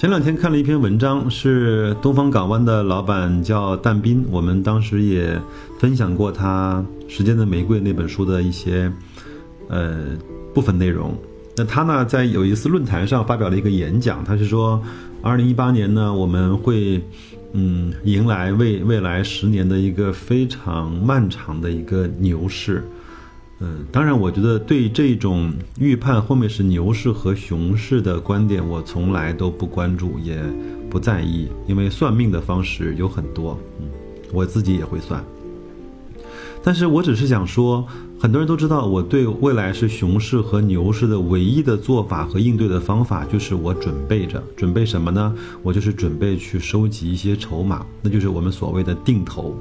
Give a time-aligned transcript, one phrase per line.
[0.00, 5.38] 前两天看了一篇文章，是东方港湾的老板叫但斌，我们当时也
[5.78, 6.82] 分享过他
[7.12, 8.90] 《时间的玫瑰》那本书的一些
[9.68, 10.16] 呃
[10.54, 11.14] 部分内容。
[11.54, 14.82] 那他呢，在有一次论坛上发表了一个演讲，他是说，
[15.20, 17.04] 二零一八年呢，我们会
[17.52, 22.82] 嗯迎来未未来十年的一个非常漫长的一个牛市。
[23.62, 30.42] 嗯，当然，我觉得对这种预判后面是牛市和熊市的观点，我从来都不关注，也
[30.88, 33.86] 不在意，因为算命的方式有很多，嗯，
[34.32, 35.22] 我自己也会算。
[36.62, 37.86] 但是我只是想说，
[38.18, 45.34] 很多人都知道，我对未来是熊市和牛市的唯一的做法和应对的方法，就是我准备着，准备什么呢？
[45.62, 49.54] 我就是准备去收集一些筹码，那就是我们所谓的定投。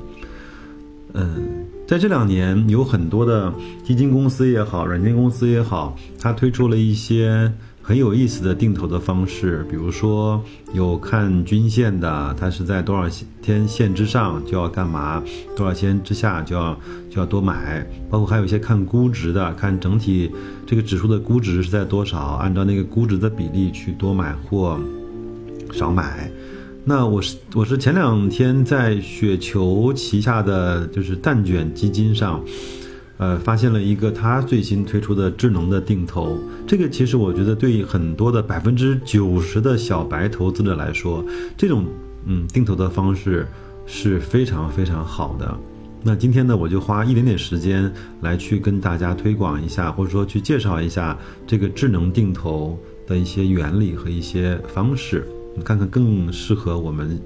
[1.12, 1.66] 嗯。
[1.90, 3.52] 在这两年，有很多的
[3.84, 7.52] 基金公司也好，软件公司也好，它推出了一些
[7.82, 9.66] 很有意思的定投的方式。
[9.68, 10.40] 比如说，
[10.72, 13.10] 有看均线的，它是在多少
[13.42, 15.24] 天线之上就要干嘛，
[15.58, 16.80] 多少天之下就要
[17.10, 17.84] 就要多买。
[18.08, 20.30] 包括还有一些看估值的，看整体
[20.68, 24.80] 这个指数的估值是在多少，按照那个估值的比例去多买或
[25.74, 26.30] 少买。
[26.86, 32.44] 那我是我是前两天在雪球旗下的就是蛋卷基金上，
[33.18, 36.40] 呃，发现了一个它最新推出的智能的定投。
[36.66, 41.24] 这个其实我觉得对很多的百分之九十的小白投资者来说，
[41.56, 41.86] 这种
[42.26, 43.48] 嗯定投的方式
[43.86, 45.56] 是非常非常好的。
[46.02, 47.92] 那今天呢，我就花一点点时间
[48.22, 55.28] 来去跟大家推广一下，或者说去介绍一下这个智能定投的一些原理和一些方式。
[55.64, 57.20] 看看更适合我们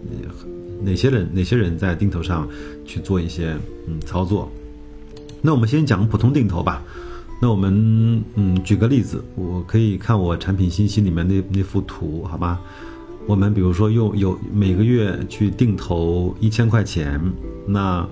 [0.81, 2.47] 哪些人哪些人在定投上
[2.85, 3.55] 去做一些
[3.87, 4.51] 嗯操作。
[5.41, 6.83] 那我们先讲普通定投吧。
[7.41, 12.59] 那我们嗯举个例子，我可以看我产品信息里面那那幅图，好吧？
[13.25, 17.19] 我们比如说用有每个月去定投一千块钱，
[17.65, 18.05] 那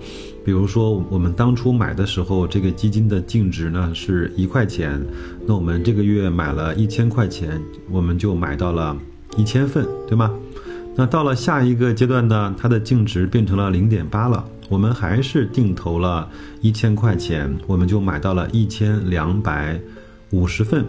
[0.46, 5.02] 比如说我们当初买的时候，这个基金的净值呢是一块钱，
[5.46, 8.98] 那我们这个月买了一千块钱，我们就买到了。
[9.38, 10.32] 一千份，对吗？
[10.96, 12.54] 那到了下一个阶段呢？
[12.58, 14.46] 它的净值变成了零点八了。
[14.68, 16.30] 我们还是定投了
[16.62, 19.80] 一千块钱，我们就买到了一千两百
[20.32, 20.86] 五十份，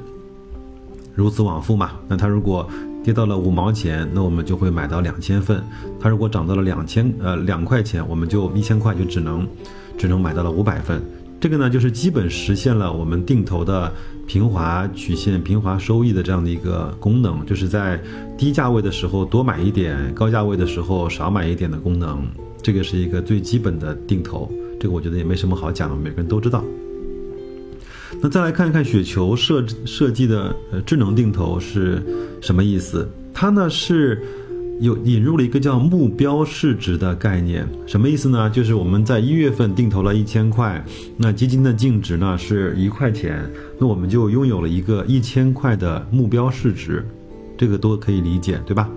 [1.15, 1.93] 如此往复嘛。
[2.09, 2.69] 那它如果
[3.03, 5.63] 跌到了五毛钱，那我们就会买到两千份。
[6.01, 9.47] 它如果涨到了两千呃两块钱，我们就一千块就只能
[9.97, 11.03] 只能买到了五百份。
[11.43, 13.93] 这个呢，就是基本实现了我们定投的
[14.29, 18.01] 平滑曲线、平滑收益的这样的一个功能，就是在
[18.39, 22.25] 低价位的时候多买一点，高价位的时候少买一点的功能。
[22.63, 24.49] 这个是一个最基本的定投，
[24.79, 26.63] 这个我觉得也没什么好讲的，每个人都知道。
[28.21, 32.01] 那再来看一看雪球设设计的呃智能定投是
[32.41, 33.11] 什么意思？
[33.35, 34.23] 它呢是。
[34.83, 38.51] 有引入了一个叫目标市值的概念，什么意思呢？
[38.51, 40.85] 就是我们在一月份定投了一千块，
[41.17, 43.49] 那基金的净值呢是一块钱，
[43.79, 47.07] 那我们就拥有了一个一千块的目标市值，
[47.57, 48.91] 这个都可以理解，对吧？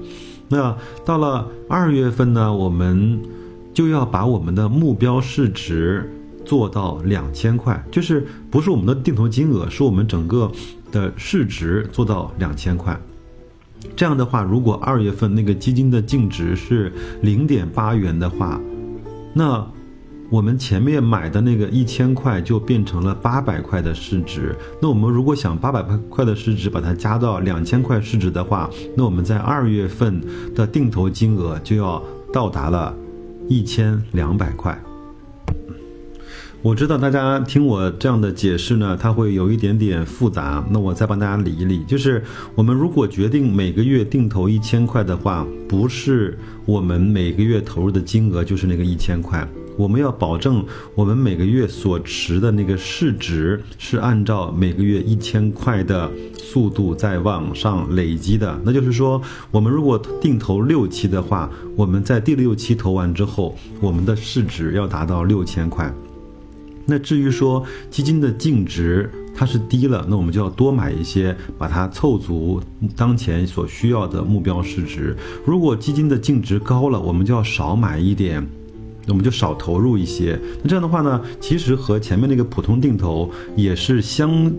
[0.50, 0.76] 那
[1.06, 3.22] 到了二月份呢，我们
[3.72, 6.12] 就要把我们的目标市值
[6.44, 10.52] 做到两千块，就是不是我们的定投金额，是我们整个
[10.92, 13.00] 的市值做到两千块。
[13.96, 16.92] 这样的话，如果二月份那个基金的净值是
[17.22, 18.60] 零点八元的话，
[19.34, 19.66] 那
[20.30, 24.56] 我们前面买的那个一千块就变成了八百块的市值。
[24.82, 30.22] 那我们如果想八百块的市值把它加到两千块市值的话，那我们在二月份
[30.56, 32.02] 的定投金额就要
[32.34, 32.96] 到达了
[33.48, 34.78] 一千两百块。
[36.66, 40.66] 我知道大家听我这样的解释呢，它会有一点点复杂。
[40.72, 42.24] 那我再帮大家理一理，就是
[42.56, 46.36] 我们如果决定每个月定投一千块的话，不是
[46.66, 49.48] 我们每个月投入的金额就是那个一千块，
[49.78, 50.66] 我们要保证
[50.96, 58.60] 我们每个月所持的那个市值是按照每个月一千块的速度在往上累积的。
[58.66, 59.22] 那就是说，
[59.52, 65.94] 我们如果定投六期的话，我们在第六期投完之后，我们的市值要达到六千块。
[66.86, 72.62] 那至于说基金的净值它是低了，那我们就要多买一些，把它凑足
[72.96, 75.16] 当前所需要的目标市值。
[75.46, 78.46] 如果基金的净值高了，我们就要少买一点，
[79.06, 80.40] 那我们就少投入一些。
[80.62, 84.52] 那这样的话呢，其实和前面那个普通定投也是相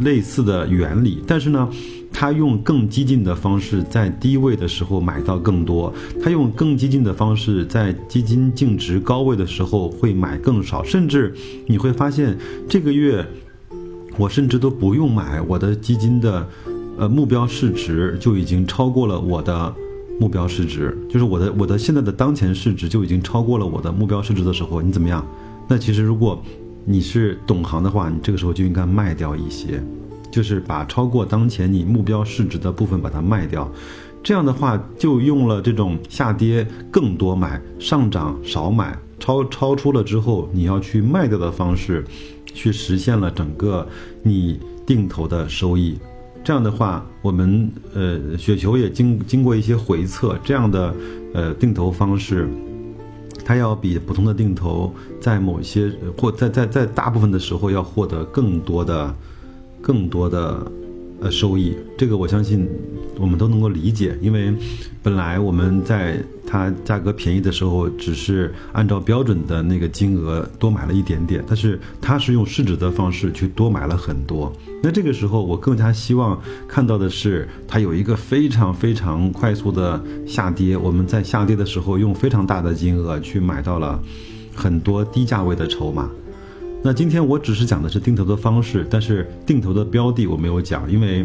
[0.00, 1.68] 类似的原理，但是呢。
[2.12, 5.92] 他用更激进的方式，在低位的时候买到更多；
[6.22, 10.84] 他用更激进的方式，在基金净值高位的时候会买更少。
[10.84, 11.34] 甚至
[11.66, 12.36] 你会发现，
[12.68, 13.26] 这个月
[14.18, 16.46] 我甚至都不用买，我的基金的
[16.98, 19.74] 呃目标市值就已经超过了我的
[20.20, 25.26] 目标市值，就是我的我的现在的当前市值就已经超过了我的目标市值的时候，你怎么样？
[25.66, 26.40] 那其实如果
[26.84, 29.82] 你是懂行的话，你这个时候就应该卖掉一些。
[30.32, 33.70] 就是把超过当前你目标市值的部分把它卖掉，
[34.22, 42.02] 这样的话就用了这种下跌更多买，上涨少买，超超出了之后你要去卖掉的方式，
[42.46, 43.86] 去实现了整个
[44.22, 45.98] 你定投的收益。
[46.42, 50.94] 这样的话，我们呃雪球也经经过一些回测，这样的
[51.34, 52.48] 呃定投方式，
[53.44, 59.14] 它要比普通的定投在某些或在在在大部分的时候要获得更多的。
[59.82, 60.64] 更多的
[61.20, 62.66] 呃收益，这个我相信
[63.18, 64.54] 我们都能够理解，因为
[65.02, 74.52] 本来我们在它价格便宜的时候，只是按照标准的那个金额多买了一点点，但是它是用市值的方式去多买了很多。
[74.82, 84.00] 那这个时候，我更加希望看到的是它有一个非常非常快速的下跌，我们在下跌的时候用非常大的金额去买到了
[84.54, 86.08] 很多低价位的筹码。
[86.84, 91.24] 那今天我只是讲的是定投的方式，但是定投的标的我没有讲，因为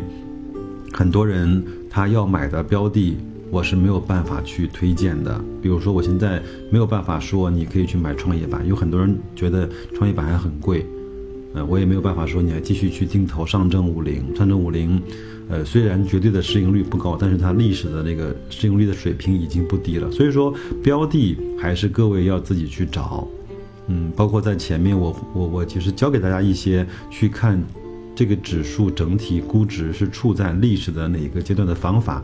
[0.94, 3.18] 很多人他要买的标的
[3.50, 5.44] 我是没有办法去推荐的。
[5.60, 6.40] 比如说我现在
[6.70, 10.86] 没有办法说你可以去买创业板，有很多人觉得创业板还很贵，
[11.56, 14.24] 呃，我也没有办法说你还继续去定投上证五零。
[14.36, 15.02] 上证五零，
[15.50, 20.12] 呃，虽然绝对的市盈率不高，但是它历史的那个市盈率的水平已经不低了。
[20.12, 20.54] 所以说
[20.84, 23.28] 标的还是各位要自己去找。
[23.88, 27.62] 嗯，包括在前面，我我我其实教给大家一些去看
[28.16, 32.24] 这个指数整体估值是处在历史的哪个阶段的方法。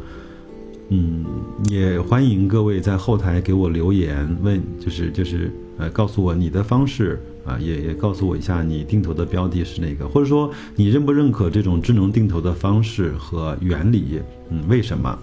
[0.90, 1.26] 嗯，
[1.70, 14.20] 也欢迎各位在后台给我留言问，就是就是呃，告诉我你的方式啊，也也告诉我一下你定投的标的是哪个，或者说你认不认可这种智能定投的方式和原理？
[14.50, 15.18] 嗯，为什么？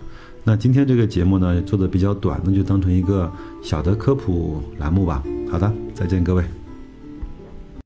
[0.45, 3.31] 那今天这个节目呢做的比较短，那就当成一个
[3.63, 5.23] 小的科普栏目吧。
[5.51, 6.45] 好的，再见各位。